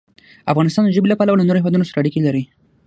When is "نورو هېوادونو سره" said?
1.47-1.99